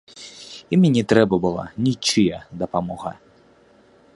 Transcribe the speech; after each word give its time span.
І 0.71 0.77
мне 0.83 0.89
не 0.95 1.03
трэба 1.13 1.35
была 1.45 1.65
нічыя 1.89 2.37
дапамога. 2.63 3.09